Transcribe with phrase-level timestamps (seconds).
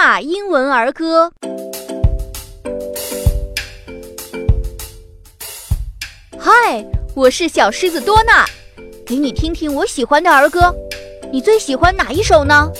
[0.00, 1.30] 多纳英文儿歌。
[6.38, 6.82] 嗨，
[7.14, 8.46] 我是小狮子多纳，
[9.04, 10.74] 给你听听我喜欢的儿歌。
[11.30, 12.72] 你最喜欢哪一首呢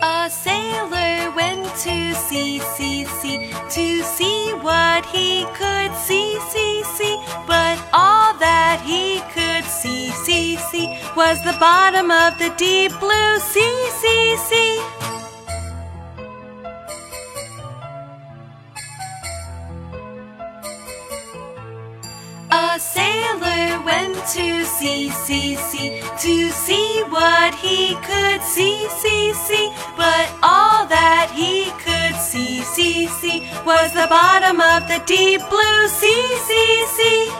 [0.00, 4.41] ？A sailor went to sea, sea, sea, to sea.
[5.02, 7.16] What he could see, see, see.
[7.46, 13.38] But all that he could see, see, see was the bottom of the deep blue
[13.38, 14.82] sea, sea, sea.
[22.54, 29.72] A sailor went to sea, sea, sea, to see what he could see, see, see.
[29.96, 30.11] But
[33.20, 37.32] see was the bottom of the deep blue sea, sea, sea.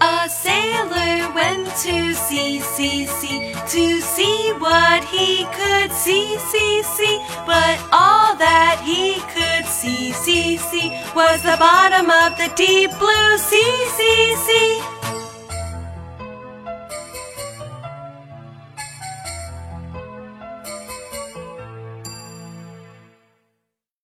[0.00, 7.18] A sailor went to sea, sea, sea, to see what he could see, see, see.
[7.46, 13.38] But all that he could see, see, see was the bottom of the deep blue
[13.38, 14.93] sea, sea, sea.